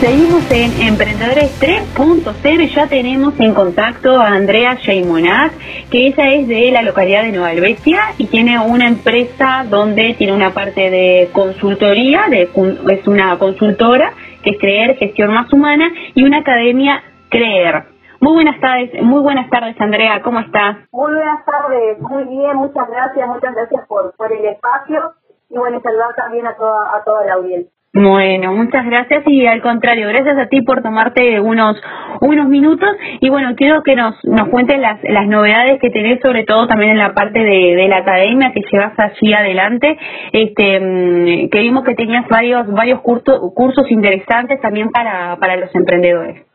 [0.00, 5.52] Seguimos en Emprendedores 3.0 y ya tenemos en contacto a Andrea Sheimonat,
[5.90, 10.32] que ella es de la localidad de Nueva Helvecia y tiene una empresa donde tiene
[10.32, 16.24] una parte de consultoría, de, es una consultora que es Creer Gestión Más Humana y
[16.24, 17.84] una academia Creer.
[18.20, 20.78] Muy buenas tardes, muy buenas tardes Andrea, ¿cómo estás?
[20.92, 25.12] Muy buenas tardes, muy bien, muchas gracias, muchas gracias por, por el espacio
[25.50, 27.79] y bueno, saludar también a toda, a toda la audiencia.
[27.92, 31.76] Bueno, muchas gracias y al contrario, gracias a ti por tomarte unos
[32.20, 32.88] unos minutos
[33.20, 36.92] y bueno, quiero que nos nos cuentes las, las novedades que tenés, sobre todo también
[36.92, 39.98] en la parte de, de la academia que llevas allí adelante.
[40.32, 45.74] Este, mm, que vimos que tenías varios varios cursos cursos interesantes también para para los
[45.74, 46.46] emprendedores.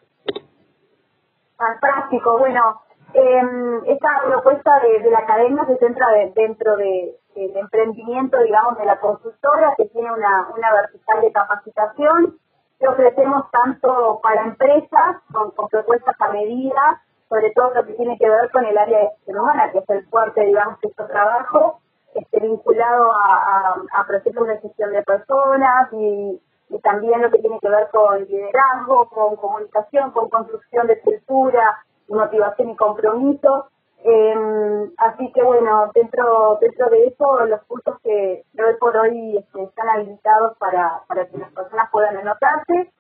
[1.58, 2.80] Fantástico, bueno,
[3.14, 3.42] eh,
[3.88, 8.86] esta propuesta de, de, la academia se centra de, dentro de el emprendimiento, digamos, de
[8.86, 12.38] la consultora, que tiene una, una vertical de capacitación
[12.80, 18.30] que ofrecemos tanto para empresas, con, propuestas a medida, sobre todo lo que tiene que
[18.30, 21.80] ver con el área de gestión humana, que es el fuerte, digamos, de este trabajo,
[22.14, 27.60] este, vinculado a, a, procesos de gestión de personas y, y también lo que tiene
[27.60, 33.68] que ver con liderazgo, con comunicación, con construcción de cultura, motivación y compromiso.
[34.04, 39.64] Eh, así que bueno, dentro dentro de eso, los cursos que hoy por hoy este,
[39.64, 42.92] están habilitados para, para que las personas puedan anotarse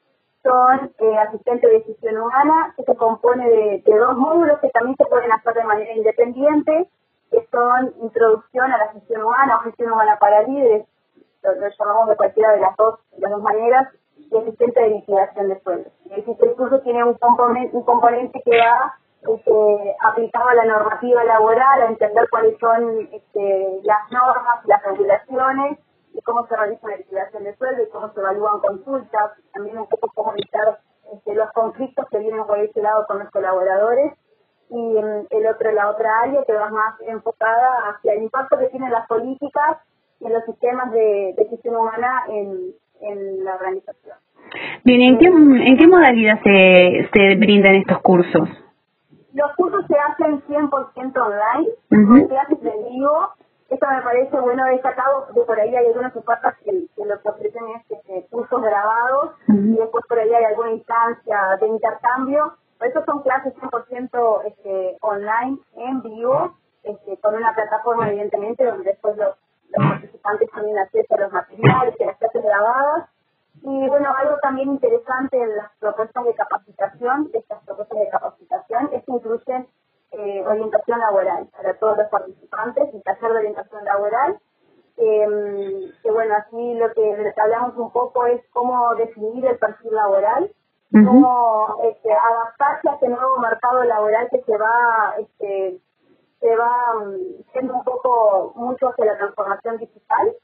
[0.45, 5.05] son eh, asistente de decisión humana, que se compone de, dos módulos que también se
[5.05, 6.87] pueden hacer de manera independiente,
[7.31, 10.85] que son introducción a la gestión humana o gestión humana para líderes,
[11.41, 15.49] lo, llamamos de cualquiera de las dos, de las dos maneras, y asistente de liquidación
[15.49, 15.93] de sueldos.
[16.05, 18.95] Es decir, el curso tiene un componente, un componente que va
[19.27, 25.79] este, aplicado a la normativa laboral, a entender cuáles son este, las normas, las regulaciones
[26.13, 29.87] y cómo se realiza la liquidación de sueldo y cómo se evalúan consultas, también un
[29.87, 30.79] poco cómo evitar
[31.13, 34.13] este, los conflictos que vienen por ese lado con los colaboradores
[34.69, 38.91] y el otro, la otra área que va más enfocada hacia el impacto que tienen
[38.91, 39.77] las políticas
[40.19, 44.17] y los sistemas de, gestión humana en, en la organización.
[44.83, 48.49] Bien, ¿en qué, en modalidad se, se brindan estos cursos?
[49.35, 50.71] Los cursos se hacen 100%
[51.17, 53.33] online, uh clases en vivo.
[53.69, 57.63] Esto me parece bueno destacado, porque por ahí hay algunas ofertas que, lo que ofrecen
[57.75, 62.53] es este, cursos grabados y después por ahí hay alguna instancia de intercambio.
[62.79, 68.91] Pero estos son clases 100% este, online, en vivo, este, con una plataforma evidentemente donde
[68.91, 69.35] después los,
[69.75, 73.09] los participantes tienen acceso a los materiales y a las clases grabadas
[73.61, 78.34] y bueno, algo también interesante en las propuestas de capacitación, estas propuestas de capacitación,
[79.07, 79.67] incluyen
[80.11, 84.39] eh, orientación laboral para todos los participantes, y taller de orientación laboral,
[84.97, 90.51] eh, que bueno, aquí lo que, hablamos un poco es cómo definir el perfil laboral,
[90.91, 95.81] cómo este, adaptarse a este nuevo mercado laboral que se va, este,
[96.39, 100.35] se va um, siendo un poco mucho hacia la transformación digital.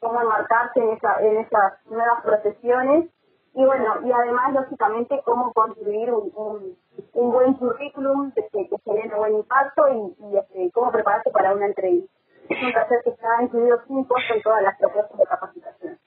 [0.00, 3.08] Cómo enmarcarse en, esa, en esas nuevas profesiones
[3.54, 6.76] y bueno, y además lógicamente cómo construir un,
[7.12, 11.66] un, buen currículum que, que genere buen impacto y, y este, cómo prepararse para una
[11.66, 12.12] entrevista.
[12.48, 15.98] Es un taller que está incluido sin costo en todas las propuestas de capacitación.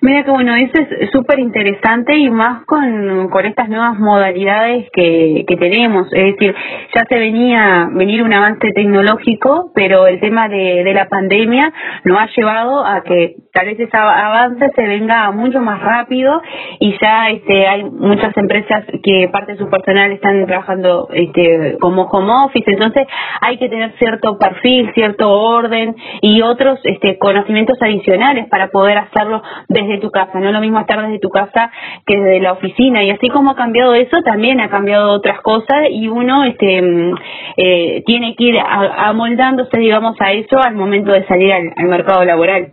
[0.00, 5.44] Mira que bueno, eso es súper interesante y más con, con estas nuevas modalidades que,
[5.46, 6.06] que tenemos.
[6.12, 6.54] Es decir,
[6.94, 11.72] ya se venía venir un avance tecnológico, pero el tema de, de la pandemia
[12.04, 16.42] nos ha llevado a que tal vez ese avance se venga mucho más rápido
[16.78, 22.02] y ya este, hay muchas empresas que parte de su personal están trabajando este, como
[22.02, 23.06] home office, entonces
[23.40, 29.42] hay que tener cierto perfil, cierto orden y otros este, conocimientos adicionales para poder hacerlo
[29.68, 31.70] desde tu casa, no lo mismo estar desde tu casa
[32.04, 35.88] que desde la oficina y así como ha cambiado eso, también ha cambiado otras cosas
[35.90, 37.14] y uno este mm,
[37.56, 42.72] eh, tiene que ir amoldándose, digamos, a eso al momento de salir al, mercado laboral.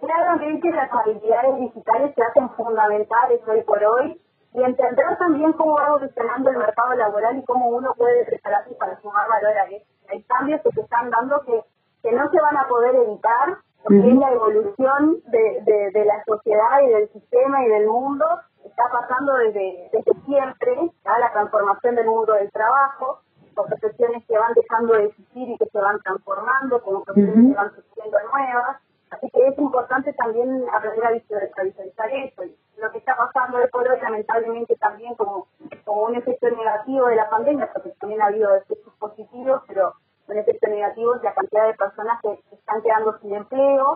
[0.00, 4.20] Claro que las habilidades digitales se hacen fundamentales hoy por hoy
[4.54, 9.00] y entender también cómo va evolucionando el mercado laboral y cómo uno puede prepararse para
[9.00, 9.84] sumar valor a eso.
[10.10, 11.60] Hay cambios que se están dando que,
[12.02, 16.22] que no se van a poder evitar porque es la evolución de, de, de, la
[16.24, 18.24] sociedad y del sistema y del mundo
[18.64, 23.20] está pasando desde, desde siempre, a la transformación del mundo del trabajo,
[23.54, 27.56] con profesiones que van dejando de existir y que se van transformando, como profesiones que
[27.56, 28.76] van surgiendo nuevas.
[29.10, 32.42] Así que es importante también aprender a visualizar eso.
[32.76, 35.48] lo que está pasando hoy por hoy, lamentablemente, también como,
[35.84, 39.94] como un efecto negativo de la pandemia, porque también ha habido efectos positivos, pero
[40.28, 43.94] un efecto negativo es la cantidad de personas que están quedando sin empleo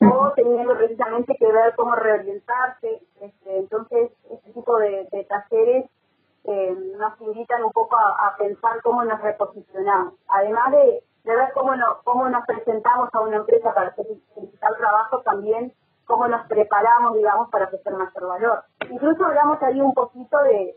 [0.00, 5.90] o teniendo precisamente que ver cómo reorientarse este, entonces, este tipo de, talleres
[6.44, 10.14] eh, nos invitan un poco a, pensar cómo nos reposicionamos.
[10.28, 11.72] Además de, ver cómo,
[12.04, 15.72] cómo nos presentamos a una empresa para hacer el trabajo, también
[16.06, 18.64] cómo nos preparamos, digamos, para ofrecer mayor valor.
[18.90, 20.76] Incluso hablamos ahí un poquito de,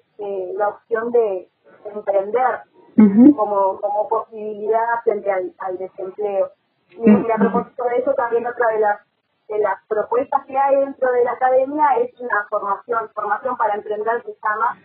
[0.56, 1.50] la opción de,
[1.94, 2.62] emprender
[3.36, 6.50] como, como posibilidad frente al, desempleo.
[6.89, 9.00] Y a propósito de eso, también otra de las
[9.48, 14.22] de las propuestas que hay dentro de la academia es una formación, formación para emprender
[14.24, 14.78] se llama,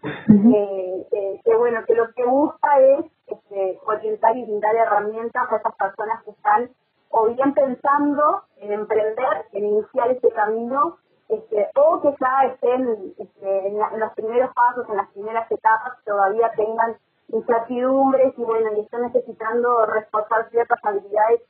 [0.54, 5.74] eh, que bueno, que lo que busca es este, orientar y brindar herramientas a esas
[5.74, 6.70] personas que están
[7.10, 10.96] o bien pensando en emprender, en iniciar ese camino,
[11.28, 16.50] este, o que ya estén este, en, los primeros pasos, en las primeras etapas, todavía
[16.56, 16.96] tengan
[17.28, 21.42] incertidumbres y bueno, y están necesitando reforzar ciertas habilidades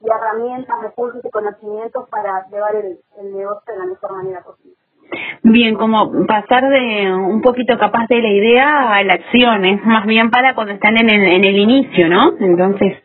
[0.00, 2.98] y herramientas, recursos y conocimientos para llevar el,
[3.34, 4.76] negocio de la mejor manera posible.
[5.42, 10.06] Bien, como pasar de un poquito capaz de la idea a la acción, es más
[10.06, 12.32] bien para cuando están en el, en el inicio, ¿no?
[12.38, 13.02] Entonces.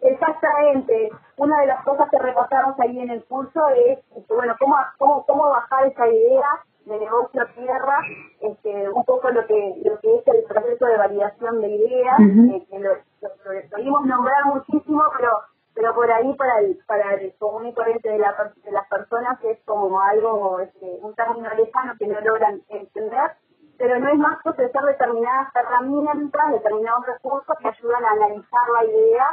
[0.00, 1.10] Exactamente.
[1.36, 3.60] Una de las cosas que repasamos ahí en el curso
[3.90, 6.48] es, este, bueno, cómo, cómo, cómo bajar esa idea
[6.86, 8.00] de negocio a tierra,
[8.40, 12.66] este, un poco lo que, lo que es el proceso de validación de ideas, eh,
[12.70, 12.90] que lo,
[13.20, 15.30] lo, nombrar muchísimo, pero
[15.78, 18.34] pero por ahí para el, para el común y corriente de, la,
[18.64, 23.30] de las personas es como algo, este, un término lejano que no logran entender,
[23.78, 29.26] pero no es más ofrecer determinadas herramientas, determinados recursos que ayudan a analizar la idea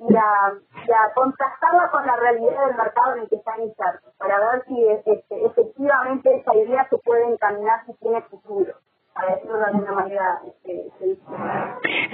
[0.00, 4.64] y a, contrastarla con la realidad del mercado en el que está inserto, para ver
[4.66, 8.74] si este, efectivamente esa idea se puede encaminar si tiene futuro
[9.14, 10.90] para decirlo de alguna manera este,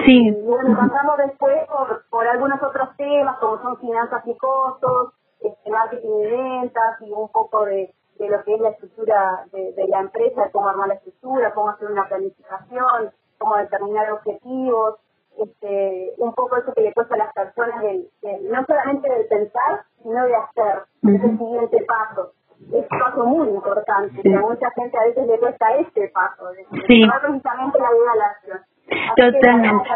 [0.04, 0.28] Sí.
[0.28, 5.70] Y bueno, pasamos después por, por algunos otros temas, como son finanzas y costos, este,
[5.70, 9.88] marketing y ventas, y un poco de, de lo que es la estructura de, de
[9.88, 14.96] la empresa, cómo armar la estructura, cómo hacer una planificación, cómo determinar objetivos,
[15.38, 20.24] este, un poco eso que le cuesta a las personas, no solamente de pensar, sino
[20.24, 22.32] de hacer, ese siguiente paso
[22.72, 26.48] es un paso muy importante, que a mucha gente a veces le cuesta este paso,
[26.50, 27.02] de, sí.
[27.22, 28.60] precisamente la vida a la acción.
[29.16, 29.88] Totalmente.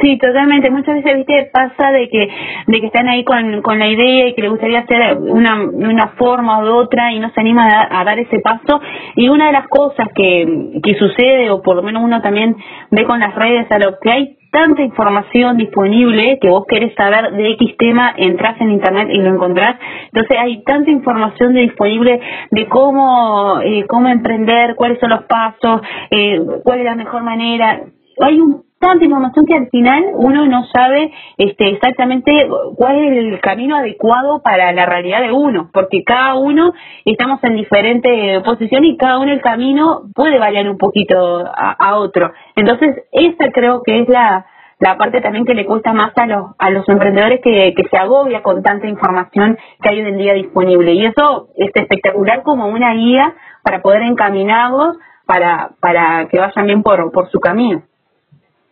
[0.00, 0.70] Sí, totalmente.
[0.70, 2.28] Muchas veces, viste, pasa de que
[2.66, 6.08] de que están ahí con, con la idea y que le gustaría hacer una, una
[6.18, 8.80] forma u otra y no se anima a, a, dar ese paso.
[9.16, 12.56] Y una de las cosas que, que sucede, o por lo menos uno también
[12.90, 17.32] ve con las redes, a lo que hay tanta información disponible que vos querés saber
[17.32, 19.76] de X tema, entras en internet y lo encontrás.
[20.06, 22.20] Entonces hay tanta información disponible
[22.50, 27.82] de cómo, eh, cómo emprender, cuáles son los pasos, eh, cuál es la mejor manera.
[28.20, 33.40] Hay un tanta información que al final uno no sabe este, exactamente cuál es el
[33.40, 36.72] camino adecuado para la realidad de uno, porque cada uno
[37.04, 42.32] estamos en diferente posición y cada uno el camino puede variar un poquito a, otro.
[42.54, 44.46] Entonces, esa creo que es la,
[44.78, 47.96] la parte también que le cuesta más a los, a los emprendedores que, que se
[47.96, 50.92] agobia con tanta información que hay hoy en día disponible.
[50.92, 53.34] Y eso es espectacular como una guía
[53.64, 54.96] para poder encaminarlos
[55.26, 57.82] para, para que vayan bien por, por su camino.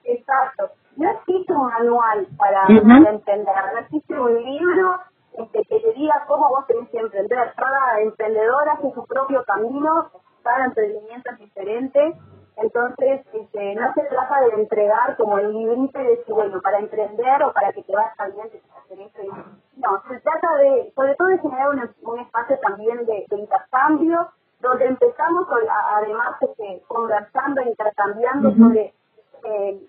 [0.06, 0.70] Exacto.
[0.96, 5.00] No existe un manual para, entender, no existe un libro
[5.36, 7.52] este, que te diga cómo vos tenés que emprender.
[7.54, 10.10] Cada emprendedor hace su propio camino,
[10.42, 12.16] cada emprendimiento es diferente.
[12.56, 17.42] Entonces, este, no se trata de entregar como el librito y decir, bueno, para emprender
[17.42, 19.22] o para que te vaya bien, te hacer esto.
[19.76, 24.28] No, se trata de, sobre todo de generar un, espacio también de, intercambio,
[24.60, 25.46] donde empezamos,
[25.96, 28.94] además, este, conversando, intercambiando sobre
[29.46, 29.80] eh,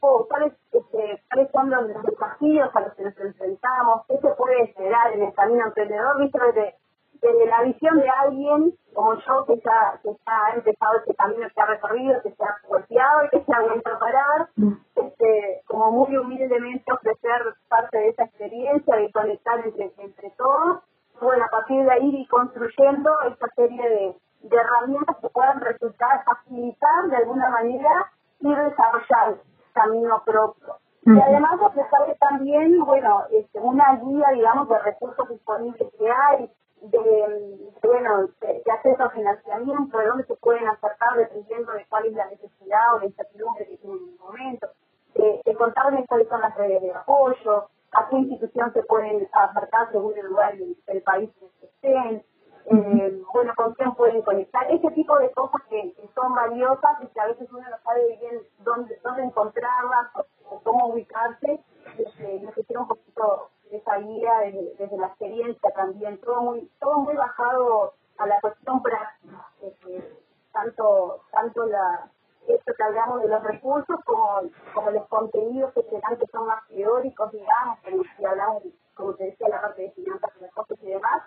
[0.00, 5.12] cuáles, este, cuáles son los desafíos a los que nos enfrentamos, qué se puede esperar
[5.12, 6.74] en el camino emprendedor, visto desde,
[7.20, 11.60] desde la visión de alguien como yo que ya, que ha empezado ese camino que
[11.60, 14.48] ha recorrido, que se ha golpeado que se ha vuelto a parar,
[14.96, 20.82] este, como muy humildemente ofrecer parte de esa experiencia, de conectar entre, entre todos,
[21.20, 27.08] bueno, a partir de ahí ir construyendo esta serie de herramientas que puedan resultar, facilitar
[27.08, 28.10] de alguna manera
[28.44, 29.36] y desarrollar
[29.72, 30.76] camino propio.
[31.06, 36.50] Y además ofrecerle también, bueno, este, una guía, digamos, de recursos disponibles que hay,
[36.82, 42.12] de, bueno, de, acceso a financiamiento, de dónde se pueden acercar dependiendo de cuál es
[42.12, 44.68] la necesidad o la incertidumbre que tienen en el momento,
[45.14, 49.90] de, de contarles cuáles son las redes de apoyo, a qué institución se pueden acercar
[49.92, 52.24] según el lugar del, país en que estén,
[52.66, 57.20] eh, bueno, con quién pueden conectar, ese tipo de cosas que, son valiosas y que
[57.20, 60.06] a veces uno no sabe bien dónde, dónde encontrarlas
[60.48, 61.60] o, cómo ubicarse,
[61.98, 64.32] este, necesita un poquito esa guía
[64.78, 70.16] desde, la experiencia también, todo muy, todo muy bajado a la cuestión práctica, este,
[70.52, 72.10] tanto, tanto la,
[72.48, 74.42] esto que hablamos de los recursos como,
[74.72, 78.62] como los contenidos que se dan que son más teóricos, digamos, como si hablamos,
[78.94, 81.22] como te decía, la parte de finanzas, recursos y demás,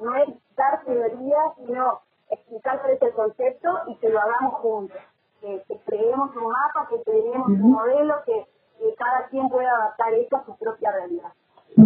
[0.00, 4.98] no es dar teoría, sino explicar cuál es el concepto y que lo hagamos juntos,
[5.40, 8.46] que, creemos un mapa, que creemos un modelo, que,
[8.78, 11.32] que cada quien pueda adaptar eso a su propia realidad.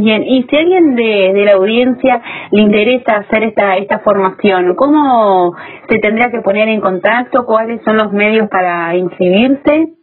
[0.06, 2.22] Bien, y si alguien de, de la audiencia
[2.52, 5.56] le interesa hacer esta, esta formación, ¿cómo
[5.88, 7.44] se tendría que poner en contacto?
[7.44, 9.96] ¿Cuáles son los medios para inscribirse?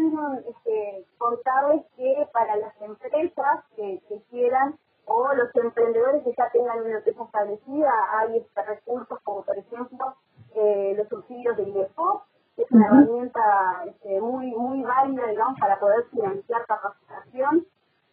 [0.50, 4.76] este, contarles que para las empresas que, quieran
[5.06, 10.14] o los emprendedores que ya tengan una empresa establecida, hay este, recursos como por ejemplo
[10.56, 12.24] eh, los subsidios del IEFO,
[12.58, 13.42] que es una herramienta
[13.88, 17.66] este, muy muy válida, digamos, para poder financiar capacitación.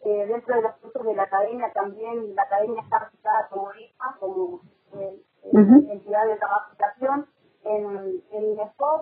[0.05, 4.15] Eh, dentro de los cursos de la academia también, la academia está registrada como IFA,
[4.19, 4.61] como
[4.93, 5.21] eh,
[5.51, 7.25] entidad de capacitación
[7.65, 8.59] en, en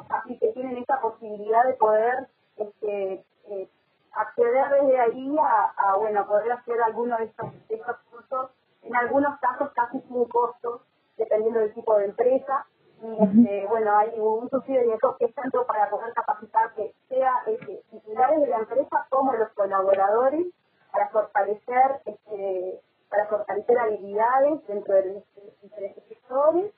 [0.09, 2.27] así que tienen esa posibilidad de poder
[2.57, 3.69] este, eh,
[4.13, 8.51] acceder desde ahí a, bueno, poder hacer alguno de estos, cursos,
[8.83, 10.81] en algunos casos casi sin costo,
[11.17, 12.65] dependiendo del tipo de empresa.
[13.03, 17.33] Y este, bueno, hay un subsidio de que es tanto para poder capacitar que sea
[17.47, 20.47] este, titulares de la empresa como los colaboradores
[20.91, 25.23] para fortalecer este, para fortalecer habilidades dentro de los
[25.61, 26.70] diferentes sectores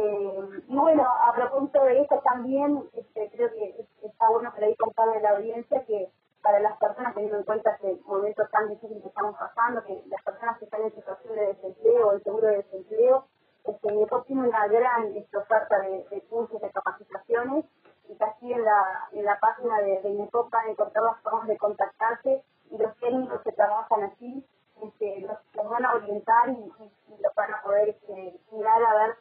[0.00, 4.76] eh, y bueno, a propósito de eso también, este, creo que está bueno que le
[4.76, 6.08] contarle a la audiencia que
[6.40, 10.22] para las personas teniendo en cuenta el momento tan difícil que estamos pasando, que las
[10.22, 13.26] personas que están en situación de desempleo el seguro de desempleo,
[13.64, 13.88] este,
[14.26, 17.64] tiene una gran este, oferta de, cursos, de capacitaciones,
[18.08, 21.58] y casi en la, en la página de, de INECOP van encontrar las formas de
[21.58, 24.46] contactarse y los técnicos que trabajan así
[24.82, 26.72] este, los, van a orientar y,
[27.20, 29.16] los van a poder este, mirar a ver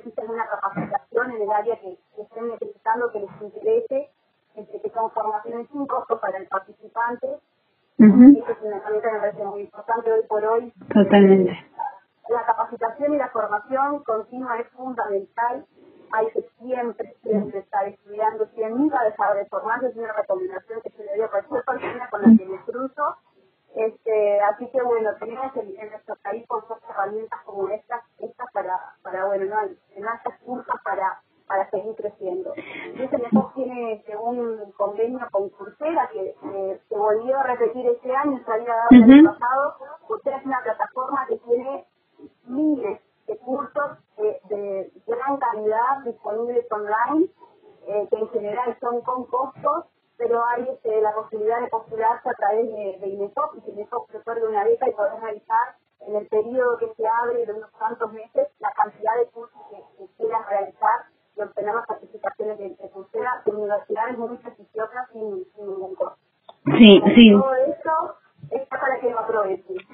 [0.00, 4.10] necesitan una capacitación en el área que, estén necesitando, que les interese,
[4.56, 7.26] este, que son formaciones sin costo para el participante.
[7.98, 10.72] Uh es una herramienta que me parece muy importante hoy por hoy.
[10.92, 11.52] Totalmente.
[12.30, 15.66] La capacitación y la formación continua es fundamental.
[16.12, 19.88] Hay que siempre, siempre estar estudiando, siempre nunca dejar de formarse.
[19.88, 23.16] Es una recomendación que se le dio a cualquier persona con la que me cruzo.
[23.74, 28.02] Este, así que bueno, tenemos en, nuestro país con herramientas como estas
[28.52, 32.52] para, para bueno, no, en estas cursos para, para seguir creciendo.
[32.94, 36.36] Mejor tiene este, un convenio con Coursera que
[36.88, 39.74] se volvió a repetir este año, se había dado el año pasado.
[40.06, 41.86] Coursera es una plataforma que tiene
[42.44, 47.28] miles de cursos de, de gran calidad disponibles online,
[47.86, 49.86] eh, que en general son con costos
[50.20, 54.18] pero hay este, la posibilidad de postularse a través de, de y que INESOP se
[54.18, 55.76] otorga una beca y poder realizar
[56.10, 60.06] en el periodo que se abre de unos cuantos meses la cantidad de cursos que,
[60.16, 65.66] quieran realizar y obtener las participaciones de, de Coursera de universidades muy prestigiosas sin, sin
[65.66, 66.18] ningún costo.
[66.64, 67.32] Sí, sí.
[67.32, 68.19] Todo eso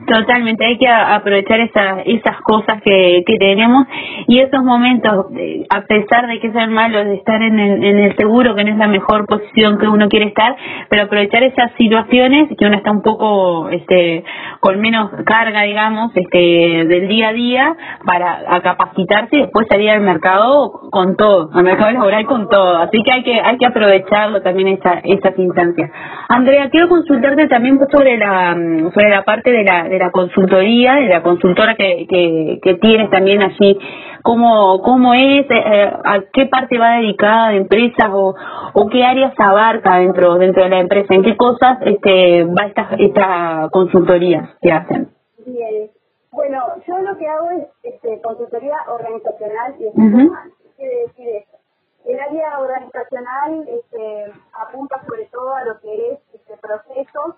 [0.07, 3.87] Totalmente, hay que aprovechar esas, esas cosas que, que tenemos
[4.29, 5.27] y esos momentos,
[5.69, 8.73] a pesar de que sean malos, de estar en el, en el seguro, que no
[8.73, 10.57] es la mejor posición que uno quiere estar,
[10.89, 14.25] pero aprovechar esas situaciones que uno está un poco este
[14.61, 16.39] con menos carga, digamos, este
[16.87, 21.91] del día a día para capacitarse y después salir al mercado con todo, al mercado
[21.91, 22.79] laboral con todo.
[22.79, 25.91] Así que hay que hay que aprovecharlo también esa, esas instancias.
[26.29, 30.95] Andrea, quiero consultarte también sobre la Mm, sobre la parte de la, de la consultoría,
[30.95, 33.79] de la consultora que, que, tienes también allí,
[34.23, 38.35] cómo, cómo es, eh, a qué parte va dedicada de empresas o,
[38.75, 42.91] o qué áreas abarca dentro dentro de la empresa, en qué cosas este, va esta,
[42.99, 45.09] esta consultoría que hacen.
[45.45, 45.91] Bien.
[46.31, 50.31] Bueno, yo lo que hago es este, consultoría organizacional y uh
[50.77, 51.57] Quiere decir eso.
[52.05, 57.37] El área organizacional este, apunta sobre todo a lo que es este, procesos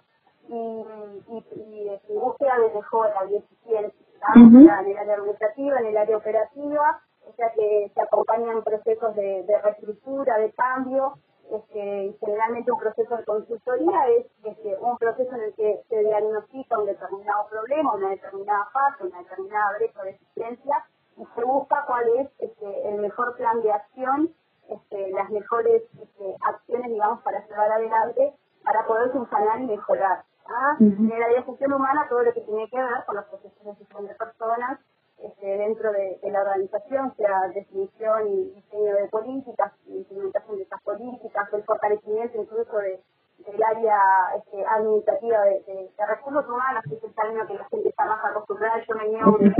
[0.49, 0.85] y,
[1.29, 6.17] y, y, y búsqueda de mejora y eficiencia, en el área organizativa, en el área
[6.17, 11.15] operativa, o sea que se acompañan procesos de, de reestructura, de cambio,
[11.51, 16.79] este, generalmente un proceso de consultoría es este, un proceso en el que se diagnostica
[16.79, 20.85] un determinado problema, una determinada fase, una determinada brecha de existencia
[21.17, 24.35] y se busca cuál es este, el mejor plan de acción,
[24.69, 30.25] este, las mejores este, acciones, digamos, para llevar adelante, para poder funcionar y mejorar.
[30.59, 30.77] ¿Ah?
[30.81, 34.07] En la gestión humana todo lo que tiene que ver con los procesos de gestión
[34.07, 34.79] de personas,
[35.23, 41.49] este, dentro de, la organización, sea definición y diseño de políticas, implementación de estas políticas,
[41.53, 43.01] el fortalecimiento incluso de,
[43.39, 43.99] del área
[44.37, 48.81] este, administrativa de, recursos humanos, que es el término que la gente está más acostumbrada,
[48.87, 49.51] yo me niego de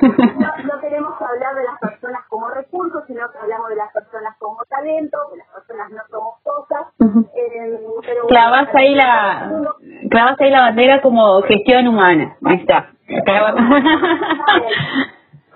[0.00, 3.92] porque no, no queremos hablar de las personas como recursos, sino que hablamos de las
[3.92, 5.18] personas como talento,
[8.28, 9.50] clavas ahí la
[10.10, 12.90] clavas ahí la bandera como gestión humana, ahí está.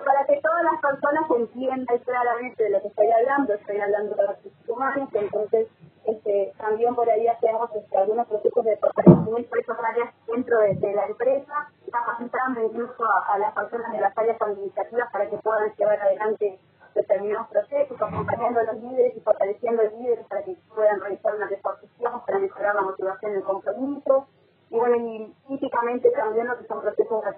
[0.05, 4.27] Para que todas las personas entiendan claramente de lo que estoy hablando, estoy hablando de
[4.27, 5.67] recursos humanos, entonces
[6.05, 10.93] este, también por ahí hacemos este, algunos procesos de fortalecimiento de esas áreas dentro de,
[10.95, 16.01] la empresa, capacitando incluso a, las personas de las áreas administrativas para que puedan llevar
[16.01, 16.59] adelante
[16.95, 21.35] determinados procesos, acompañando a los líderes y fortaleciendo a los líderes para que puedan realizar
[21.35, 24.27] una reposición para mejorar la motivación y el compromiso.
[24.71, 26.81] Y bueno, y típicamente también lo que son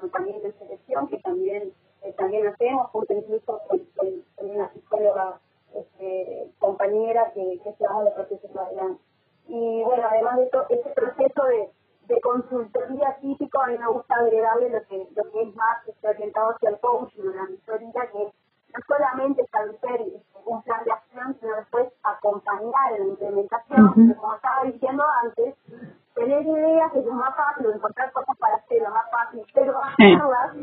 [0.10, 3.81] procesos de reclutamiento y selección, que también eh, también hacemos, junto incluso con,
[4.38, 5.39] una psicóloga
[5.74, 9.01] este, compañera que, que llevamos los procesos adelante.
[9.48, 11.69] Y bueno, además de todo, ese proceso de,
[12.07, 16.07] de consultoría típico, a mí me gusta agregarle lo que, lo que es más este,
[16.07, 21.38] orientado hacia el coaching, la mentoría, que no solamente establecer este, un plan de acción,
[21.39, 25.55] sino después acompañar en la implementación, como estaba diciendo antes,
[26.63, 30.55] tener ideas es lo más fácil, encontrar cosas para hacer lo más fácil, pero hacerlas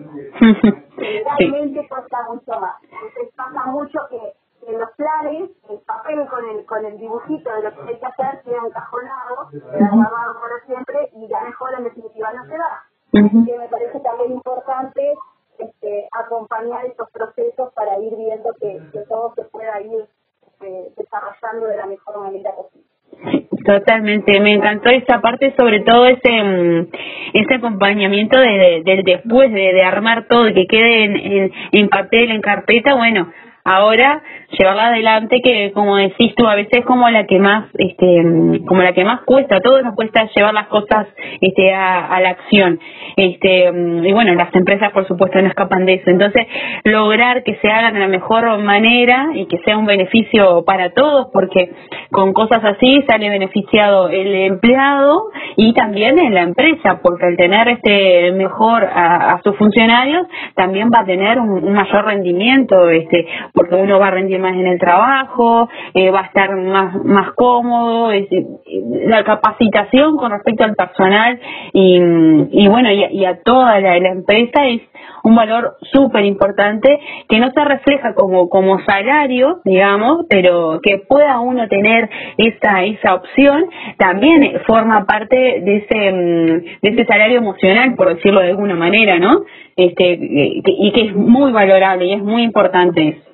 [0.96, 2.76] realmente cuesta mucho más.
[2.82, 4.34] Entonces pasa mucho que
[4.66, 8.06] en los planes, el papel con el con el dibujito de lo que hay que
[8.06, 12.84] hacer queda encajonado, queda grabado por siempre y la mejor en definitiva no se da.
[13.12, 15.14] Que me parece también importante
[15.58, 20.06] este, acompañar estos procesos para ir viendo que, que todo se pueda ir
[20.46, 23.49] este, desarrollando de la mejor manera posible.
[23.64, 26.86] Totalmente, me encantó esa parte, sobre todo ese mm,
[27.34, 32.40] ese acompañamiento de, del después de, de, armar todo que quede en, en, papel, en
[32.40, 33.30] carpeta, bueno,
[33.64, 34.22] ahora
[34.58, 38.22] llevarla adelante que como decís tú a veces como la que más este
[38.66, 41.06] como la que más cuesta a todos nos cuesta llevar las cosas
[41.40, 42.80] este a, la acción.
[43.16, 46.10] Este y bueno las empresas por supuesto no escapan de eso.
[46.10, 46.46] Entonces
[46.84, 51.28] lograr que se hagan de la mejor manera y que sea un beneficio para todos
[51.32, 51.72] porque
[52.10, 55.22] con cosas así sale beneficiado el empleado
[55.56, 61.02] y también en la empresa porque al tener este mejor a, sus funcionarios también va
[61.02, 64.78] a tener un, un mayor rendimiento este porque uno va a rendir más en el
[64.78, 68.26] trabajo, eh, va a estar más, más cómodo, es,
[69.06, 71.40] la capacitación con respecto al personal
[71.72, 71.96] y,
[72.52, 74.82] y bueno, y, a toda la, empresa es
[75.22, 76.98] un valor súper importante
[77.28, 83.14] que no se refleja como, como salario, digamos, pero que pueda uno tener esa, esa
[83.14, 83.66] opción,
[83.98, 89.18] también forma parte de ese, mm, de ese salario emocional, por decirlo de alguna manera,
[89.18, 89.42] ¿no?
[89.76, 93.29] Este, y que es muy valorable y es muy importante eso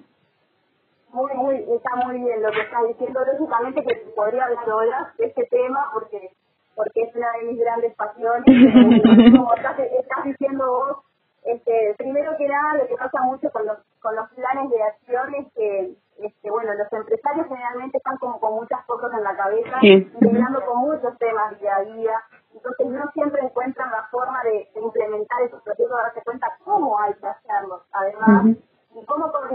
[1.16, 3.20] muy, muy, está muy bien lo que estás diciendo.
[3.24, 6.30] Lógicamente que podría hablar horas de este tema porque
[6.76, 8.44] porque es una de mis grandes pasiones.
[9.36, 10.96] Como estás, estás diciendo vos,
[11.42, 15.34] este, primero que nada, lo que pasa mucho con los, con los planes de acción
[15.36, 19.78] es que, este, bueno, los empresarios generalmente están como con muchas cosas en la cabeza,
[19.80, 20.12] sí.
[20.20, 22.22] con muchos temas día a día.
[22.52, 27.14] Entonces no siempre encuentran la forma de, implementar esos procesos, de darse cuenta cómo hay
[27.14, 27.82] que hacerlos.
[27.92, 28.56] Además,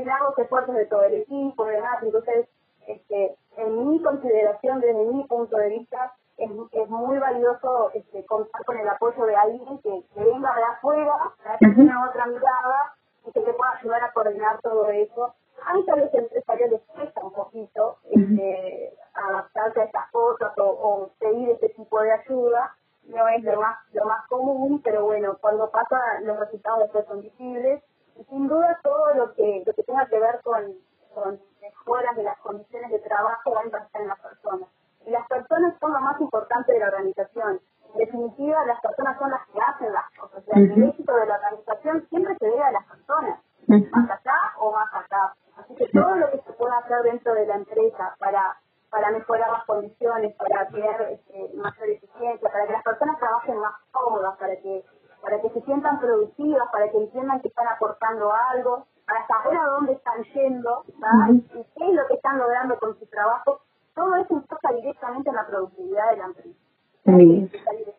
[0.06, 2.02] los esfuerzos de todo el equipo demás.
[2.02, 2.48] Entonces,
[2.88, 8.64] este, en mi consideración, desde mi punto de vista, es, es muy valioso este, contar
[8.66, 11.14] con el apoyo de alguien que, venga de afuera,
[11.60, 15.34] que tenga otra mirada y que te pueda ayudar a coordinar todo eso.
[15.64, 20.64] A mí a los empresarios les cuesta un poquito este, adaptarse a estas cosas o,
[20.64, 22.76] o pedir este tipo de ayuda.
[23.04, 27.22] No es lo más, lo más común, pero bueno, cuando pasa los resultados después son
[27.22, 27.84] visibles
[28.32, 30.74] sin duda todo lo que, lo que tenga que ver con,
[31.14, 34.70] con mejoras de las condiciones de trabajo va a impactar en las personas.
[35.06, 37.60] Y las personas son lo más importante de la organización.
[37.94, 40.44] En definitiva, las personas son las que hacen las cosas.
[40.56, 44.94] el éxito de la organización siempre se debe a las personas, más acá o más
[44.94, 45.36] acá.
[45.58, 48.58] Así que todo lo que se pueda hacer dentro de la empresa para
[48.90, 53.74] para mejorar las condiciones, para tener este, mayor eficiencia, para que las personas trabajen más
[53.90, 54.84] cómodas, para que
[55.22, 59.66] para que se sientan productivas, para que entiendan que están aportando algo, para saber a
[59.68, 60.84] dónde están yendo
[61.30, 63.62] y qué es lo que están logrando con su trabajo,
[63.96, 66.60] todo eso impacta directamente en la productividad de la empresa.
[67.06, 67.52] Sí.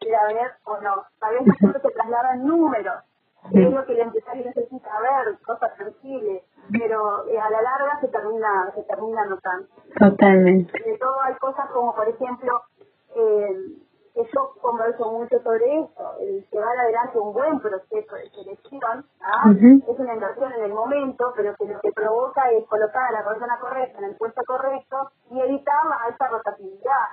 [0.04, 1.02] El a ver o no.
[1.20, 3.02] A veces solo se trasladan números,
[3.52, 8.08] es lo que el empresario necesita ver, cosas tangibles, pero eh, a la larga se
[8.08, 9.66] termina se termina notando.
[9.98, 10.72] Totalmente.
[10.78, 12.62] De todo hay cosas como, por ejemplo,
[13.16, 13.82] eh, que
[14.62, 19.53] converso mucho sobre esto, el llevar adelante un buen proceso de selección, ¿ah?
[19.53, 23.25] es una inversión en el momento, pero que lo que provoca es colocar a la
[23.25, 27.09] persona correcta en el puesto correcto y evitar la alta rotatividad.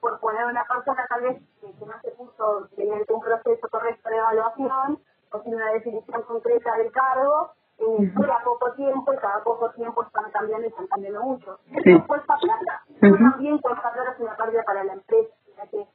[0.00, 4.16] por poner una persona tal vez que, no se puso mediante un proceso correcto de
[4.16, 4.98] evaluación
[5.32, 10.02] o sin una definición concreta del cargo, eh, dura poco tiempo y cada poco tiempo
[10.02, 11.58] están cambiando y están cambiando mucho.
[11.72, 15.32] Eso cuesta plata, pero también cuesta plata es una pérdida para la empresa
[15.70, 15.88] que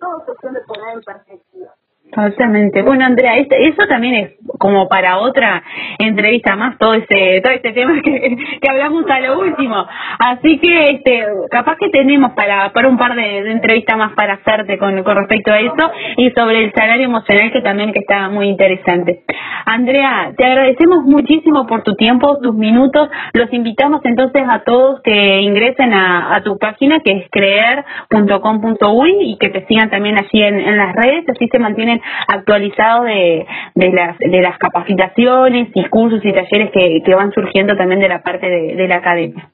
[0.00, 1.74] todo es cuestión de poner en perspectiva.
[2.14, 2.82] Totalmente.
[2.82, 5.64] Bueno, Andrea, eso también es como para otra
[5.98, 9.84] entrevista más, todo ese todo este tema que, que hablamos a lo último.
[10.18, 14.78] Así que este capaz que tenemos para, para un par de, entrevistas más para hacerte
[14.78, 18.48] con, con respecto a eso y sobre el salario emocional que también que está muy
[18.48, 19.24] interesante.
[19.66, 23.08] Andrea, te agradecemos muchísimo por tu tiempo, tus minutos.
[23.32, 29.48] Los invitamos entonces a todos que ingresen a, tu página que es creer.com.uy y que
[29.48, 34.18] te sigan también allí en, en las redes, así se mantienen actualizados de, de, las,
[34.18, 38.46] de las capacitaciones y cursos y talleres que, que van surgiendo también de la parte
[38.46, 39.50] de, de la academia.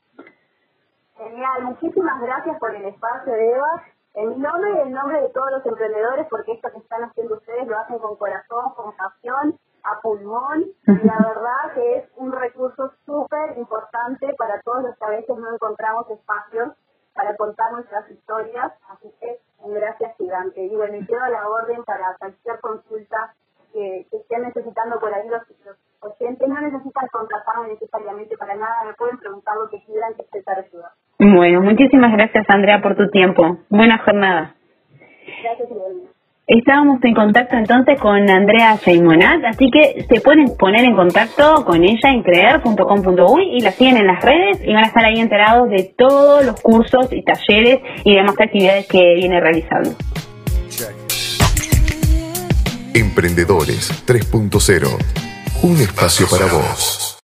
[1.17, 3.83] Genial, muchísimas gracias por el espacio, Eva.
[4.15, 7.35] En mi nombre y en nombre de todos los emprendedores, porque esto que están haciendo
[7.35, 12.33] ustedes lo hacen con corazón, con pasión, a pulmón, y la verdad que es un
[12.33, 16.75] recurso súper importante para todos los que a veces no encontramos espacios
[17.15, 20.63] para contar nuestras historias, así que gracias gigante.
[20.63, 23.35] Y bueno, y quedo a la orden para cualquier consulta
[23.73, 25.43] que, estén necesitando por ahí los,
[26.01, 26.49] oyentes.
[26.49, 30.63] No necesitan contratarme necesariamente para nada, me pueden preguntar lo que quieran que esté para
[30.63, 30.93] ayudar.
[31.19, 33.59] Bueno, muchísimas gracias Andrea por tu tiempo.
[33.69, 34.55] Buena jornada.
[35.43, 35.69] Gracias,
[36.51, 41.85] Estábamos en contacto entonces con Andrea Seymonat, así que se pueden poner en contacto con
[41.85, 45.71] ella en creer.com.uy y la siguen en las redes y van a estar ahí enterados
[45.71, 49.91] de todos los cursos y talleres y demás actividades que viene realizando.
[52.95, 54.89] Emprendedores 3.0,
[55.63, 57.11] un espacio para vos.